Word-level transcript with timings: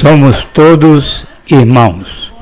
Somos 0.00 0.44
todos 0.54 1.26
irmãos. 1.50 2.32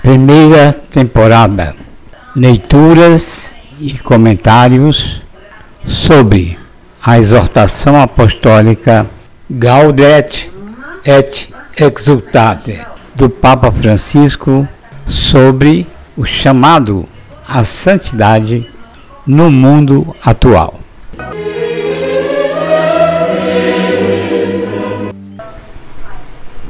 Primeira 0.00 0.72
temporada. 0.72 1.76
Leituras 2.34 3.54
e 3.78 3.92
comentários 3.98 5.20
sobre 5.86 6.58
a 7.04 7.18
exortação 7.18 8.00
apostólica 8.00 9.06
Gaudet 9.50 10.50
et 11.04 11.52
Exultate 11.76 12.91
do 13.14 13.28
Papa 13.28 13.70
Francisco 13.70 14.66
sobre 15.06 15.86
o 16.16 16.24
chamado 16.24 17.06
à 17.46 17.64
santidade 17.64 18.68
no 19.26 19.50
mundo 19.50 20.14
atual. 20.24 20.80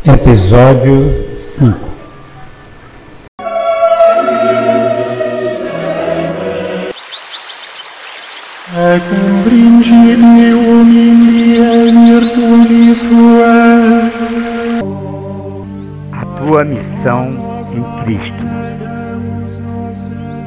Episódio 0.04 1.36
5 1.36 1.92
Ecum 8.74 9.42
principium 9.44 10.88
in 10.90 11.18
virtutis 12.10 13.02
A 13.44 14.01
tua 16.52 16.64
missão 16.64 17.32
em 17.72 18.04
Cristo. 18.04 18.44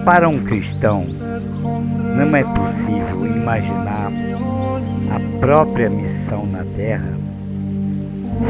Para 0.05 0.29
um 0.29 0.37
cristão, 0.37 1.01
não 1.01 2.35
é 2.35 2.43
possível 2.43 3.25
imaginar 3.25 4.11
a 5.09 5.39
própria 5.39 5.89
missão 5.89 6.45
na 6.45 6.63
Terra 6.75 7.11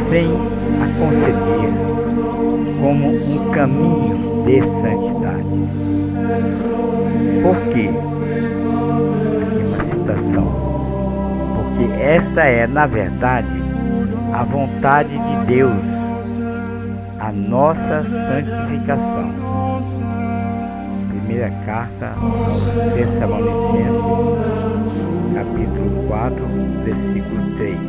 sem 0.09 0.27
a 0.81 0.87
conceber 0.99 1.71
como 2.81 3.15
um 3.15 3.51
caminho 3.51 4.43
de 4.43 4.61
santidade. 4.67 5.45
Por 7.41 7.55
quê? 7.71 7.89
Porque 11.55 12.03
esta 12.03 12.41
é, 12.41 12.67
na 12.67 12.85
verdade, 12.85 13.47
a 14.33 14.43
vontade 14.43 15.11
de 15.11 15.45
Deus, 15.45 15.94
a 17.25 17.31
nossa 17.31 18.05
santificação. 18.05 19.33
Primeira 21.09 21.49
carta 21.65 22.13
aos 22.21 22.69
Tessalonicenses, 22.93 24.03
capítulo 25.33 26.07
4, 26.07 26.35
versículo 26.83 27.41
3. 27.57 27.79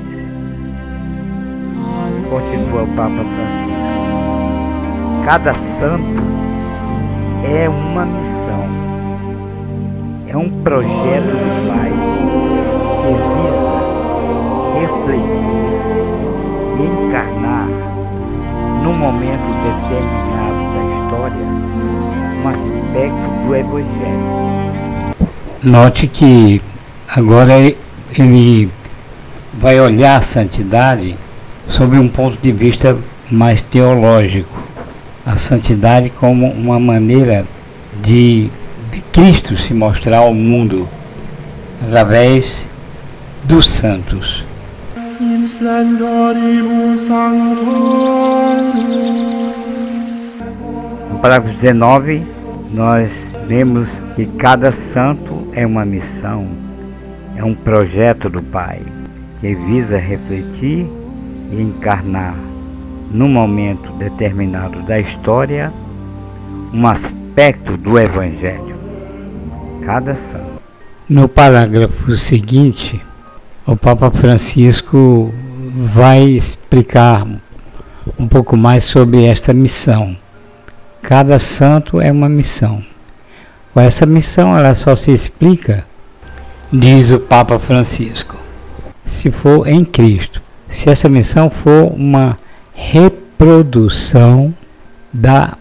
Continua 2.31 2.83
o 2.83 2.89
Papa 2.97 3.11
Francisco. 3.11 3.77
Cada 5.27 5.55
santo 5.55 6.23
é 7.45 7.69
uma 7.69 8.07
missão, 8.07 8.65
é 10.29 10.37
um 10.37 10.49
projeto 10.63 11.27
do 11.27 11.69
Pai 11.69 11.93
que 13.03 13.13
visa 13.37 13.77
refletir 14.81 15.67
e 16.79 16.87
encarnar 16.87 17.96
num 18.87 18.97
momento 18.97 19.47
determinado 19.65 20.61
da 20.73 20.83
história 20.95 21.45
um 22.41 22.49
aspecto 22.49 23.45
do 23.45 23.57
Evangelho. 23.57 25.17
Note 25.61 26.07
que 26.07 26.63
agora 27.09 27.59
ele 28.17 28.71
vai 29.55 29.81
olhar 29.81 30.19
a 30.19 30.23
santidade 30.23 31.17
sob 31.67 31.99
um 31.99 32.09
ponto 32.09 32.39
de 32.41 32.53
vista 32.53 32.97
mais 33.29 33.65
teológico. 33.65 34.57
A 35.27 35.37
santidade 35.37 36.11
como 36.11 36.49
uma 36.53 36.79
maneira 36.79 37.45
de, 38.05 38.49
de 38.93 39.01
Cristo 39.13 39.59
se 39.59 39.75
mostrar 39.75 40.19
ao 40.19 40.33
mundo 40.33 40.89
através 41.85 42.69
dos 43.43 43.69
santos. 43.69 44.46
No 51.13 51.19
parágrafo 51.23 51.57
19, 51.57 52.27
nós 52.73 53.33
vemos 53.47 54.03
que 54.17 54.27
cada 54.27 54.73
santo 54.73 55.47
é 55.53 55.65
uma 55.65 55.85
missão, 55.85 56.49
é 57.37 57.45
um 57.45 57.55
projeto 57.55 58.29
do 58.29 58.43
Pai, 58.43 58.83
que 59.41 59.55
visa 59.55 59.99
refletir 59.99 60.85
e 61.53 61.63
encarnar, 61.63 62.35
num 63.13 63.29
momento 63.29 63.93
determinado 63.93 64.83
da 64.83 64.99
história, 64.99 65.73
um 66.73 66.89
aspecto 66.89 67.77
do 67.77 67.97
Evangelho. 67.97 68.75
Cada 69.85 70.17
santo. 70.17 70.61
No 71.09 71.29
parágrafo 71.29 72.17
seguinte, 72.17 73.01
o 73.67 73.77
Papa 73.77 74.13
Francisco 74.13 75.35
vai 75.75 76.23
explicar 76.23 77.27
um 78.17 78.29
pouco 78.29 78.57
mais 78.57 78.85
sobre 78.85 79.25
esta 79.25 79.53
missão. 79.53 80.17
Cada 81.03 81.39
santo 81.41 82.01
é 82.01 82.13
uma 82.13 82.29
missão. 82.29 82.83
Essa 83.75 84.07
missão 84.07 84.57
ela 84.57 84.75
só 84.75 84.95
se 84.95 85.11
explica, 85.11 85.85
diz 86.73 87.11
o 87.11 87.19
Papa 87.19 87.59
Francisco, 87.59 88.37
se 89.05 89.31
for 89.31 89.67
em 89.67 89.85
Cristo. 89.85 90.41
Se 90.69 90.89
essa 90.89 91.09
missão 91.09 91.51
for 91.51 91.93
uma 91.93 92.39
reprodução 92.73 94.55
da, 95.13 95.59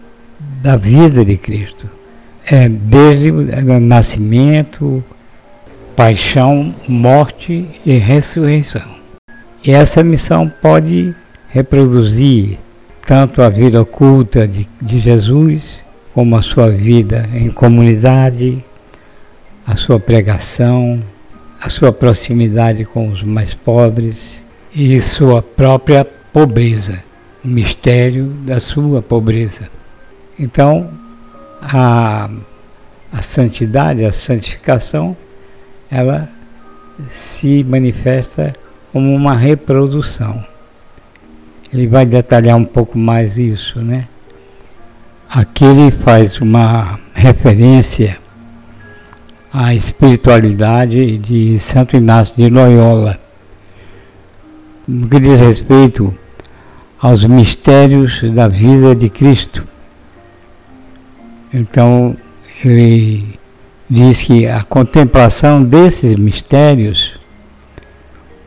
da 0.62 0.76
vida 0.76 1.24
de 1.24 1.36
Cristo, 1.36 1.90
é, 2.46 2.68
desde 2.68 3.30
o 3.32 3.80
nascimento, 3.80 5.04
paixão, 5.96 6.74
morte 6.86 7.66
e 7.84 7.96
ressurreição. 7.96 8.96
E 9.64 9.72
essa 9.72 10.04
missão 10.04 10.52
pode 10.60 11.14
reproduzir 11.48 12.58
tanto 13.06 13.40
a 13.40 13.48
vida 13.48 13.80
oculta 13.80 14.46
de, 14.46 14.68
de 14.80 14.98
Jesus, 14.98 15.82
como 16.12 16.36
a 16.36 16.42
sua 16.42 16.70
vida 16.70 17.28
em 17.34 17.50
comunidade, 17.50 18.62
a 19.66 19.74
sua 19.74 19.98
pregação, 19.98 21.02
a 21.60 21.68
sua 21.68 21.92
proximidade 21.92 22.84
com 22.84 23.08
os 23.08 23.22
mais 23.22 23.54
pobres 23.54 24.44
e 24.74 25.00
sua 25.00 25.40
própria 25.42 26.04
pobreza, 26.04 27.02
o 27.42 27.48
mistério 27.48 28.26
da 28.44 28.60
sua 28.60 29.00
pobreza. 29.00 29.70
Então, 30.38 30.90
a, 31.62 32.28
a 33.10 33.22
santidade, 33.22 34.04
a 34.04 34.12
santificação 34.12 35.16
ela 35.90 36.28
se 37.08 37.64
manifesta 37.64 38.54
como 38.92 39.14
uma 39.14 39.34
reprodução. 39.34 40.44
Ele 41.72 41.86
vai 41.86 42.06
detalhar 42.06 42.56
um 42.56 42.64
pouco 42.64 42.98
mais 42.98 43.36
isso, 43.38 43.80
né? 43.80 44.06
Aqui 45.28 45.64
ele 45.64 45.90
faz 45.90 46.40
uma 46.40 46.98
referência 47.12 48.18
à 49.52 49.74
espiritualidade 49.74 51.18
de 51.18 51.58
Santo 51.60 51.96
Inácio 51.96 52.36
de 52.36 52.48
Loyola, 52.48 53.18
no 54.86 55.08
que 55.08 55.18
diz 55.18 55.40
respeito 55.40 56.14
aos 57.00 57.24
mistérios 57.24 58.22
da 58.32 58.48
vida 58.48 58.94
de 58.94 59.10
Cristo. 59.10 59.64
Então, 61.52 62.16
ele 62.64 63.35
diz 63.88 64.22
que 64.22 64.46
a 64.46 64.62
contemplação 64.62 65.62
desses 65.62 66.16
mistérios, 66.16 67.18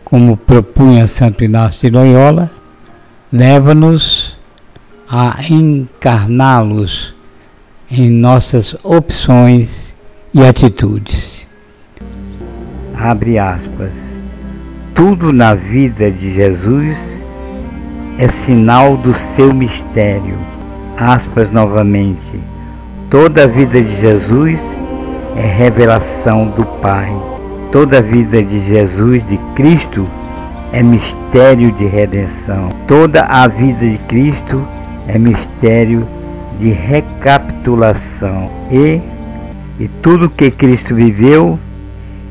como 0.03 0.35
propunha 0.35 1.07
Santo 1.07 1.43
Inácio 1.43 1.79
de 1.81 1.89
Loyola, 1.89 2.51
leva-nos 3.31 4.37
a 5.09 5.37
encarná-los 5.49 7.13
em 7.89 8.09
nossas 8.09 8.75
opções 8.83 9.95
e 10.33 10.45
atitudes. 10.45 11.47
Abre 12.95 13.39
aspas. 13.39 13.93
Tudo 14.93 15.31
na 15.31 15.55
vida 15.55 16.11
de 16.11 16.33
Jesus 16.33 16.97
é 18.17 18.27
sinal 18.27 18.97
do 18.97 19.13
seu 19.13 19.53
mistério. 19.53 20.37
Aspas 20.97 21.49
novamente. 21.51 22.19
Toda 23.09 23.45
a 23.45 23.47
vida 23.47 23.81
de 23.81 24.01
Jesus 24.01 24.59
é 24.59 24.88
revelação 25.47 26.47
do 26.47 26.65
Pai. 26.65 27.11
Toda 27.71 27.99
a 27.99 28.01
vida 28.01 28.41
de 28.41 28.59
Jesus, 28.67 29.25
de 29.27 29.37
Cristo, 29.55 30.07
é 30.71 30.83
mistério 30.83 31.71
de 31.71 31.85
redenção. 31.85 32.69
Toda 32.87 33.23
a 33.23 33.47
vida 33.47 33.87
de 33.87 33.97
Cristo 33.99 34.65
é 35.07 35.17
mistério 35.17 36.07
de 36.59 36.69
recapitulação 36.69 38.49
e, 38.69 39.01
e 39.79 39.87
tudo 40.01 40.29
que 40.29 40.51
Cristo 40.51 40.93
viveu, 40.93 41.57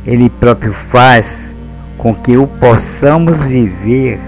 Ele 0.07 0.29
próprio 0.29 0.73
faz 0.73 1.55
com 1.97 2.15
que 2.15 2.37
o 2.37 2.47
possamos 2.47 3.43
viver 3.45 4.21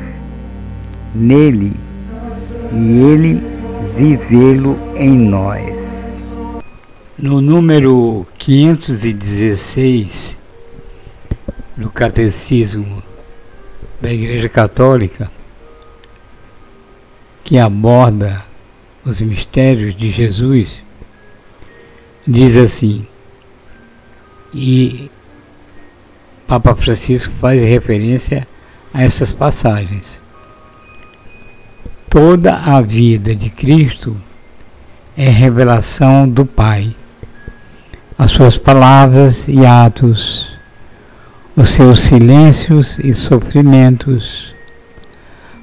nele 1.15 1.73
e 2.73 2.99
Ele 2.99 3.43
vivê-lo 3.95 4.77
em 4.97 5.11
nós. 5.11 5.80
No 7.23 7.43
número 7.43 8.27
516 8.39 10.39
do 11.77 11.91
Catecismo 11.91 13.03
da 14.01 14.11
Igreja 14.11 14.49
Católica, 14.49 15.31
que 17.45 17.59
aborda 17.59 18.43
os 19.05 19.21
mistérios 19.21 19.95
de 19.95 20.11
Jesus, 20.11 20.83
diz 22.27 22.57
assim, 22.57 23.07
e 24.55 25.11
Papa 26.47 26.75
Francisco 26.75 27.35
faz 27.35 27.61
referência 27.61 28.49
a 28.95 29.03
essas 29.03 29.35
passagens. 29.35 30.19
Toda 32.09 32.55
a 32.55 32.81
vida 32.81 33.37
de 33.37 33.51
Cristo 33.51 34.17
é 35.15 35.29
revelação 35.29 36.27
do 36.27 36.47
Pai. 36.47 36.97
As 38.23 38.33
suas 38.33 38.59
palavras 38.59 39.49
e 39.49 39.65
atos, 39.65 40.47
os 41.57 41.71
seus 41.71 42.01
silêncios 42.01 42.99
e 42.99 43.15
sofrimentos, 43.15 44.55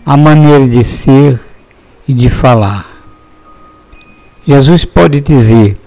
a 0.03 0.17
maneira 0.17 0.67
de 0.67 0.83
ser 0.83 1.39
e 2.07 2.13
de 2.15 2.31
falar. 2.31 2.89
Jesus 4.43 4.83
pode 4.85 5.21
dizer: 5.21 5.77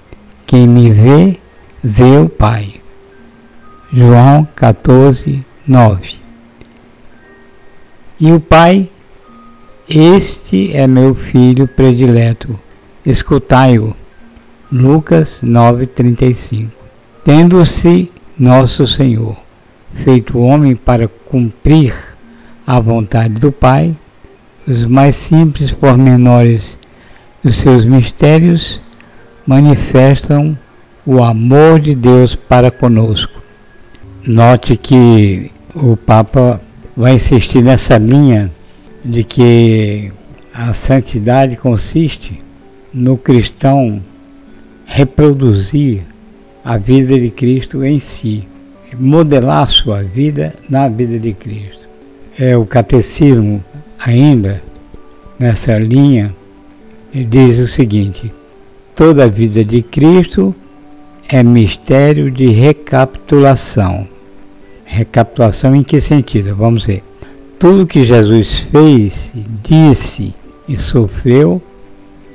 Quem 0.46 0.64
me 0.68 0.92
vê, 0.92 1.40
vê 1.82 2.18
o 2.18 2.28
Pai. 2.28 2.74
João 3.92 4.46
14, 4.54 5.44
9. 5.66 6.18
E 8.20 8.30
o 8.30 8.38
Pai, 8.38 8.88
este 9.88 10.70
é 10.72 10.86
meu 10.86 11.16
filho 11.16 11.66
predileto, 11.66 12.56
escutai-o. 13.04 13.99
Lucas 14.72 15.40
9:35. 15.42 16.68
Tendo-se 17.24 18.08
nosso 18.38 18.86
Senhor 18.86 19.36
feito 19.94 20.38
homem 20.38 20.76
para 20.76 21.08
cumprir 21.08 21.92
a 22.64 22.78
vontade 22.78 23.34
do 23.34 23.50
Pai, 23.50 23.96
os 24.68 24.84
mais 24.84 25.16
simples 25.16 25.72
pormenores 25.72 26.78
dos 27.42 27.56
seus 27.56 27.84
mistérios 27.84 28.80
manifestam 29.44 30.56
o 31.04 31.20
amor 31.20 31.80
de 31.80 31.92
Deus 31.92 32.36
para 32.36 32.70
conosco. 32.70 33.42
Note 34.24 34.76
que 34.76 35.50
o 35.74 35.96
Papa 35.96 36.60
vai 36.96 37.14
insistir 37.14 37.60
nessa 37.60 37.98
linha 37.98 38.52
de 39.04 39.24
que 39.24 40.12
a 40.54 40.72
santidade 40.74 41.56
consiste 41.56 42.40
no 42.94 43.16
cristão 43.16 44.00
reproduzir 44.92 46.02
a 46.64 46.76
vida 46.76 47.16
de 47.16 47.30
Cristo 47.30 47.84
em 47.84 48.00
si, 48.00 48.42
modelar 48.98 49.68
sua 49.68 50.02
vida 50.02 50.52
na 50.68 50.88
vida 50.88 51.16
de 51.16 51.32
Cristo. 51.32 51.88
É 52.36 52.56
o 52.56 52.66
catecismo 52.66 53.62
ainda 53.98 54.60
nessa 55.38 55.78
linha 55.78 56.34
ele 57.14 57.24
diz 57.24 57.58
o 57.60 57.68
seguinte: 57.68 58.32
toda 58.96 59.24
a 59.24 59.28
vida 59.28 59.64
de 59.64 59.80
Cristo 59.80 60.52
é 61.28 61.40
mistério 61.40 62.28
de 62.28 62.48
recapitulação. 62.48 64.08
Recapitulação 64.84 65.74
em 65.76 65.84
que 65.84 66.00
sentido? 66.00 66.54
Vamos 66.56 66.84
ver. 66.84 67.04
Tudo 67.60 67.86
que 67.86 68.04
Jesus 68.04 68.58
fez, 68.58 69.32
disse 69.62 70.34
e 70.68 70.76
sofreu 70.76 71.62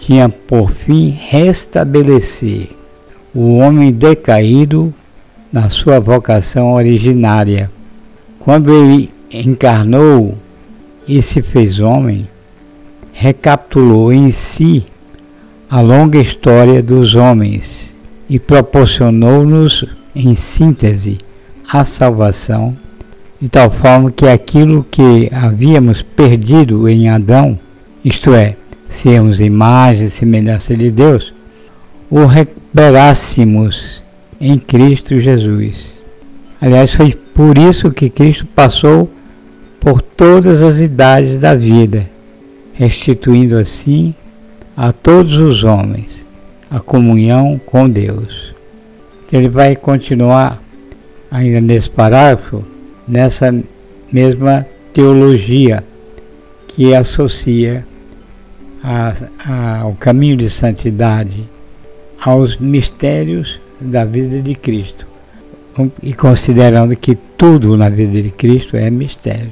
tinha 0.05 0.29
por 0.29 0.69
fim 0.69 1.09
restabelecer 1.09 2.69
o 3.33 3.55
homem 3.55 3.91
decaído 3.91 4.93
na 5.51 5.67
sua 5.67 5.99
vocação 5.99 6.73
originária. 6.73 7.71
Quando 8.39 8.71
ele 8.71 9.09
encarnou 9.33 10.37
e 11.07 11.23
se 11.23 11.41
fez 11.41 11.79
homem, 11.79 12.27
recapitulou 13.13 14.13
em 14.13 14.29
si 14.29 14.85
a 15.67 15.81
longa 15.81 16.19
história 16.19 16.83
dos 16.83 17.15
homens 17.15 17.91
e 18.29 18.37
proporcionou-nos, 18.37 19.85
em 20.15 20.35
síntese, 20.35 21.17
a 21.67 21.83
salvação, 21.83 22.77
de 23.41 23.49
tal 23.49 23.71
forma 23.71 24.11
que 24.11 24.27
aquilo 24.27 24.85
que 24.91 25.31
havíamos 25.33 26.03
perdido 26.03 26.87
em 26.87 27.09
Adão, 27.09 27.57
isto 28.03 28.35
é, 28.35 28.55
sermos 28.95 29.41
imagem 29.41 30.05
e 30.05 30.09
semelhança 30.09 30.75
de 30.75 30.89
Deus, 30.89 31.33
o 32.09 32.25
recuperássemos 32.25 34.01
em 34.39 34.57
Cristo 34.57 35.19
Jesus. 35.19 35.97
Aliás, 36.61 36.93
foi 36.93 37.13
por 37.33 37.57
isso 37.57 37.91
que 37.91 38.09
Cristo 38.09 38.45
passou 38.45 39.11
por 39.79 40.01
todas 40.01 40.61
as 40.61 40.79
idades 40.79 41.41
da 41.41 41.55
vida, 41.55 42.07
restituindo 42.73 43.57
assim 43.57 44.15
a 44.75 44.91
todos 44.91 45.37
os 45.37 45.63
homens 45.63 46.25
a 46.71 46.79
comunhão 46.79 47.59
com 47.65 47.89
Deus. 47.89 48.53
Ele 49.31 49.49
vai 49.49 49.75
continuar 49.75 50.61
ainda 51.29 51.59
nesse 51.59 51.89
parágrafo, 51.89 52.63
nessa 53.05 53.53
mesma 54.11 54.65
teologia 54.93 55.83
que 56.69 56.95
associa 56.95 57.85
a, 58.87 59.13
a, 59.43 59.87
o 59.87 59.95
caminho 59.95 60.37
de 60.37 60.47
santidade 60.47 61.43
aos 62.21 62.57
mistérios 62.57 63.59
da 63.81 64.05
vida 64.05 64.39
de 64.39 64.53
Cristo. 64.53 65.07
E 66.03 66.13
considerando 66.13 66.95
que 66.95 67.15
tudo 67.35 67.75
na 67.75 67.89
vida 67.89 68.21
de 68.21 68.29
Cristo 68.29 68.77
é 68.77 68.89
mistério. 68.91 69.51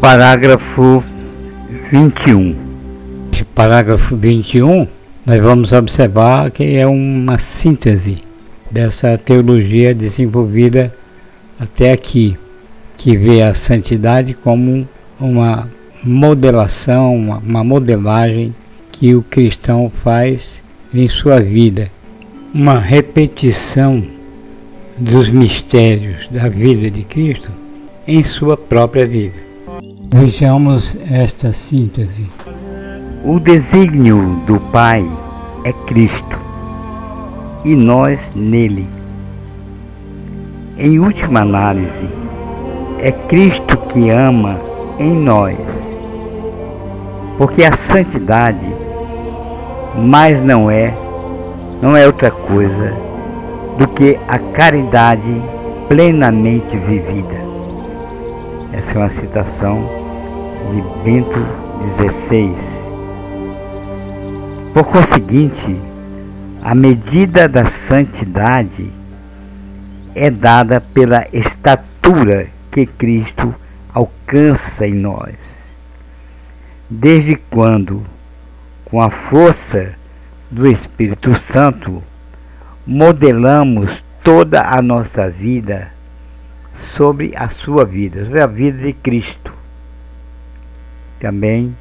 Parágrafo 0.00 1.04
21. 1.90 2.56
Esse 3.32 3.44
parágrafo 3.44 4.16
21, 4.16 4.86
nós 5.26 5.42
vamos 5.42 5.72
observar 5.72 6.50
que 6.50 6.76
é 6.76 6.86
uma 6.86 7.38
síntese 7.38 8.16
dessa 8.70 9.18
teologia 9.18 9.94
desenvolvida 9.94 10.94
até 11.58 11.92
aqui, 11.92 12.36
que 13.00 13.16
vê 13.16 13.40
a 13.40 13.54
santidade 13.54 14.34
como 14.34 14.86
uma 15.18 15.66
modelação, 16.04 17.16
uma, 17.16 17.38
uma 17.38 17.64
modelagem 17.64 18.54
que 18.92 19.14
o 19.14 19.22
cristão 19.22 19.88
faz 19.88 20.62
em 20.92 21.08
sua 21.08 21.40
vida. 21.40 21.90
Uma 22.52 22.78
repetição 22.78 24.04
dos 24.98 25.30
mistérios 25.30 26.28
da 26.30 26.46
vida 26.46 26.90
de 26.90 27.02
Cristo 27.04 27.50
em 28.06 28.22
sua 28.22 28.54
própria 28.54 29.06
vida. 29.06 29.38
Vejamos 30.12 30.94
esta 31.10 31.54
síntese. 31.54 32.26
O 33.24 33.40
desígnio 33.40 34.42
do 34.46 34.60
Pai 34.60 35.08
é 35.64 35.72
Cristo 35.72 36.38
e 37.64 37.74
nós 37.74 38.30
nele. 38.34 38.86
Em 40.76 40.98
última 40.98 41.40
análise, 41.40 42.19
é 43.02 43.10
Cristo 43.12 43.78
que 43.88 44.10
ama 44.10 44.58
em 44.98 45.16
nós, 45.16 45.58
porque 47.38 47.64
a 47.64 47.72
santidade 47.72 48.66
mais 49.96 50.42
não 50.42 50.70
é, 50.70 50.94
não 51.80 51.96
é 51.96 52.06
outra 52.06 52.30
coisa 52.30 52.92
do 53.78 53.88
que 53.88 54.18
a 54.28 54.38
caridade 54.38 55.42
plenamente 55.88 56.76
vivida. 56.76 57.36
Essa 58.70 58.96
é 58.96 58.98
uma 58.98 59.08
citação 59.08 59.82
de 60.70 60.82
Bento 61.02 61.46
XVI. 61.96 62.54
Por 64.74 64.84
conseguinte, 64.84 65.74
a 66.62 66.74
medida 66.74 67.48
da 67.48 67.64
santidade 67.64 68.92
é 70.14 70.30
dada 70.30 70.80
pela 70.80 71.24
estatura 71.32 72.59
que 72.70 72.86
Cristo 72.86 73.54
alcança 73.92 74.86
em 74.86 74.94
nós. 74.94 75.70
Desde 76.88 77.36
quando, 77.36 78.04
com 78.84 79.00
a 79.00 79.10
força 79.10 79.94
do 80.50 80.66
Espírito 80.66 81.34
Santo, 81.38 82.02
modelamos 82.86 84.02
toda 84.22 84.62
a 84.62 84.82
nossa 84.82 85.28
vida 85.30 85.92
sobre 86.96 87.32
a 87.36 87.48
sua 87.48 87.84
vida, 87.84 88.24
sobre 88.24 88.40
a 88.40 88.46
vida 88.46 88.78
de 88.78 88.92
Cristo. 88.92 89.54
Também 91.18 91.76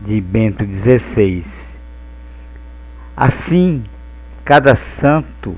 de 0.00 0.20
Bento 0.20 0.64
XVI. 0.64 1.44
Assim, 3.16 3.82
cada 4.44 4.74
santo 4.74 5.56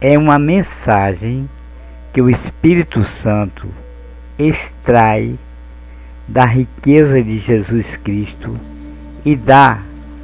é 0.00 0.16
uma 0.18 0.38
mensagem 0.38 1.48
que 2.18 2.22
o 2.22 2.28
Espírito 2.28 3.04
Santo 3.04 3.68
extrai 4.36 5.38
da 6.26 6.44
riqueza 6.44 7.22
de 7.22 7.38
Jesus 7.38 7.96
Cristo 8.02 8.58
e 9.24 9.36
dá 9.36 9.78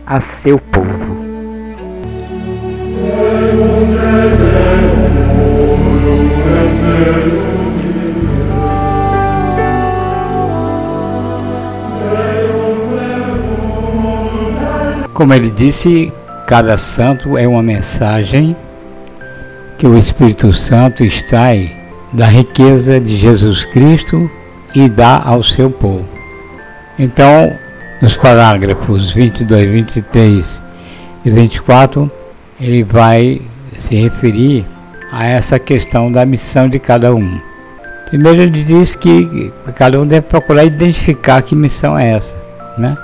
a 0.05 0.19
seu 0.19 0.59
povo. 0.59 1.15
Como 15.13 15.33
ele 15.33 15.49
disse, 15.49 16.13
cada 16.49 16.77
santo 16.77 17.39
é 17.39 17.47
uma 17.47 17.63
mensagem 17.63 18.57
que 19.79 19.87
o 19.87 19.97
Espírito 19.97 20.53
Santo 20.53 21.05
extrai 21.05 21.84
da 22.15 22.27
riqueza 22.27 23.01
de 23.01 23.17
Jesus 23.17 23.65
Cristo 23.65 24.31
e 24.75 24.89
dá 24.89 25.21
ao 25.23 25.43
seu 25.43 25.71
povo. 25.71 26.09
Então, 26.99 27.53
nos 28.01 28.17
parágrafos 28.17 29.11
22, 29.11 29.71
23 29.71 30.63
e 31.25 31.31
24, 31.31 32.11
ele 32.61 32.83
vai 32.83 33.43
se 33.77 33.97
referir 33.97 34.65
a 35.13 35.25
essa 35.27 35.59
questão 35.59 36.11
da 36.11 36.25
missão 36.25 36.69
de 36.69 36.79
cada 36.79 37.15
um. 37.15 37.39
Primeiro 38.07 38.43
ele 38.43 38.63
diz 38.63 38.95
que 38.95 39.53
cada 39.75 40.01
um 40.01 40.07
deve 40.07 40.27
procurar 40.27 40.65
identificar 40.65 41.43
que 41.43 41.55
missão 41.55 41.99
é 41.99 42.13
essa, 42.13 42.37
né? 42.79 42.97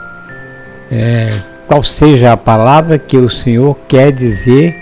É, 0.93 1.33
qual 1.67 1.83
seja 1.83 2.33
a 2.33 2.37
palavra 2.37 2.99
que 2.99 3.17
o 3.17 3.29
Senhor 3.29 3.77
quer 3.89 4.13
dizer 4.13 4.75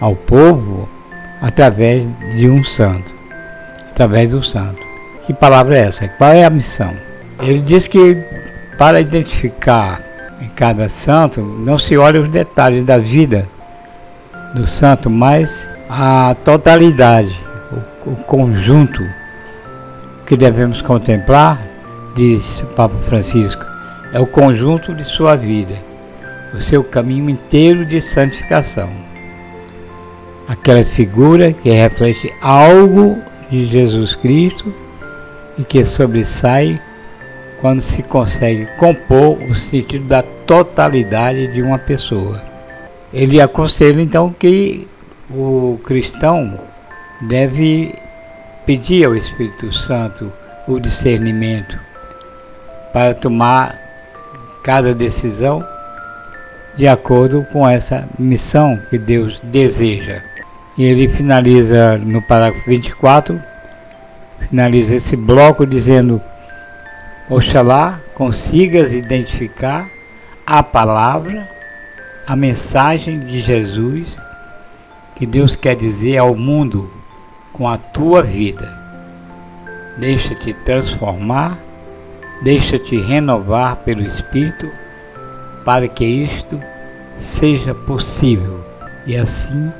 ao 0.00 0.14
povo 0.14 0.88
através 1.40 2.06
de 2.36 2.48
um 2.48 2.64
santo, 2.64 3.13
através 3.94 4.32
do 4.32 4.42
santo. 4.42 4.82
Que 5.24 5.32
palavra 5.32 5.78
é 5.78 5.86
essa? 5.86 6.08
Qual 6.08 6.32
é 6.32 6.44
a 6.44 6.50
missão? 6.50 6.92
Ele 7.40 7.60
diz 7.60 7.86
que 7.86 8.16
para 8.76 9.00
identificar 9.00 10.02
em 10.40 10.48
cada 10.48 10.88
santo, 10.88 11.40
não 11.40 11.78
se 11.78 11.96
olha 11.96 12.20
os 12.20 12.28
detalhes 12.28 12.84
da 12.84 12.98
vida 12.98 13.46
do 14.52 14.66
santo, 14.66 15.08
mas 15.08 15.68
a 15.88 16.34
totalidade, 16.44 17.34
o, 18.04 18.10
o 18.10 18.16
conjunto 18.16 19.02
que 20.26 20.36
devemos 20.36 20.82
contemplar, 20.82 21.62
diz 22.16 22.60
o 22.60 22.66
Papa 22.66 22.96
Francisco, 22.96 23.64
é 24.12 24.20
o 24.20 24.26
conjunto 24.26 24.92
de 24.92 25.04
sua 25.04 25.36
vida, 25.36 25.74
o 26.52 26.60
seu 26.60 26.82
caminho 26.82 27.30
inteiro 27.30 27.86
de 27.86 28.00
santificação. 28.00 28.88
Aquela 30.48 30.84
figura 30.84 31.52
que 31.52 31.70
reflete 31.70 32.32
algo 32.40 33.18
de 33.50 33.66
Jesus 33.66 34.14
Cristo 34.14 34.74
e 35.58 35.64
que 35.64 35.84
sobressai 35.84 36.80
quando 37.60 37.80
se 37.80 38.02
consegue 38.02 38.66
compor 38.78 39.38
o 39.42 39.54
sentido 39.54 40.04
da 40.06 40.22
totalidade 40.46 41.52
de 41.52 41.62
uma 41.62 41.78
pessoa. 41.78 42.42
Ele 43.12 43.40
aconselha 43.40 44.02
então 44.02 44.32
que 44.32 44.86
o 45.30 45.78
cristão 45.84 46.58
deve 47.22 47.94
pedir 48.66 49.04
ao 49.04 49.16
Espírito 49.16 49.72
Santo 49.72 50.32
o 50.66 50.78
discernimento 50.78 51.78
para 52.92 53.14
tomar 53.14 53.78
cada 54.62 54.94
decisão 54.94 55.64
de 56.76 56.88
acordo 56.88 57.46
com 57.52 57.68
essa 57.68 58.08
missão 58.18 58.78
que 58.90 58.98
Deus 58.98 59.40
deseja. 59.42 60.22
E 60.76 60.84
ele 60.84 61.08
finaliza 61.08 61.96
no 61.98 62.20
parágrafo 62.20 62.68
24, 62.68 63.40
finaliza 64.48 64.96
esse 64.96 65.14
bloco 65.14 65.64
dizendo: 65.64 66.20
Oxalá 67.30 68.00
consigas 68.14 68.92
identificar 68.92 69.88
a 70.46 70.62
palavra, 70.62 71.48
a 72.26 72.34
mensagem 72.34 73.20
de 73.20 73.40
Jesus 73.40 74.06
que 75.14 75.24
Deus 75.24 75.54
quer 75.54 75.76
dizer 75.76 76.18
ao 76.18 76.34
mundo 76.34 76.90
com 77.52 77.68
a 77.68 77.78
tua 77.78 78.22
vida. 78.22 78.82
Deixa-te 79.96 80.52
transformar, 80.52 81.56
deixa-te 82.42 83.00
renovar 83.00 83.76
pelo 83.76 84.02
Espírito 84.02 84.68
para 85.64 85.86
que 85.86 86.04
isto 86.04 86.60
seja 87.16 87.72
possível 87.72 88.64
e 89.06 89.16
assim 89.16 89.72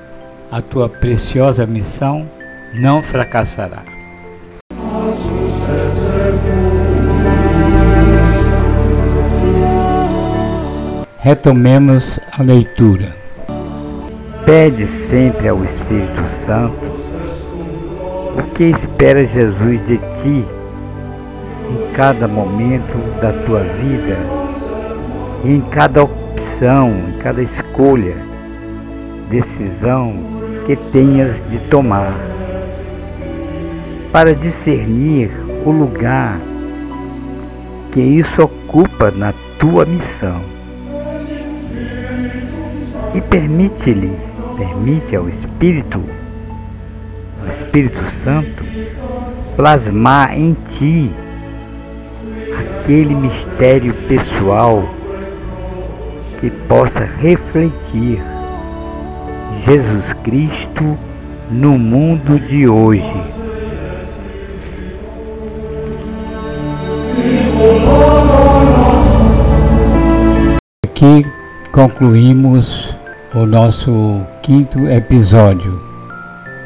a 0.50 0.62
tua 0.62 0.88
preciosa 0.88 1.66
missão 1.66 2.28
não 2.74 3.02
fracassará. 3.02 3.82
Retomemos 11.18 12.20
a 12.32 12.42
leitura. 12.42 13.16
Pede 14.44 14.86
sempre 14.86 15.48
ao 15.48 15.64
Espírito 15.64 16.26
Santo 16.26 16.84
o 18.36 18.42
que 18.52 18.64
espera 18.64 19.24
Jesus 19.26 19.86
de 19.86 19.96
ti 19.96 20.44
em 21.70 21.92
cada 21.94 22.28
momento 22.28 22.98
da 23.20 23.32
tua 23.32 23.60
vida 23.60 24.18
e 25.44 25.54
em 25.54 25.60
cada 25.62 26.02
opção, 26.02 26.90
em 26.90 27.18
cada 27.18 27.42
escolha, 27.42 28.16
decisão 29.30 30.33
que 30.66 30.76
tenhas 30.76 31.42
de 31.50 31.58
tomar, 31.68 32.14
para 34.12 34.34
discernir 34.34 35.30
o 35.64 35.70
lugar 35.70 36.38
que 37.92 38.00
isso 38.00 38.42
ocupa 38.42 39.10
na 39.10 39.32
tua 39.58 39.84
missão. 39.84 40.40
E 43.14 43.20
permite-lhe 43.20 44.34
permite 44.56 45.16
ao 45.16 45.28
Espírito, 45.28 46.02
ao 47.42 47.48
Espírito 47.48 48.08
Santo, 48.08 48.64
plasmar 49.56 50.36
em 50.38 50.56
ti 50.70 51.10
aquele 52.58 53.14
mistério 53.14 53.94
pessoal 54.08 54.88
que 56.40 56.50
possa 56.50 57.00
refletir 57.04 58.22
Jesus 59.62 60.12
Cristo 60.22 60.98
no 61.50 61.78
mundo 61.78 62.38
de 62.38 62.66
hoje. 62.68 63.22
Aqui 70.84 71.24
concluímos 71.72 72.94
o 73.34 73.46
nosso 73.46 74.20
quinto 74.42 74.88
episódio. 74.88 75.80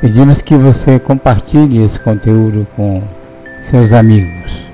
Pedimos 0.01 0.41
que 0.41 0.55
você 0.57 0.99
compartilhe 0.99 1.83
esse 1.83 1.99
conteúdo 1.99 2.67
com 2.77 3.03
seus 3.71 3.93
amigos. 3.93 4.68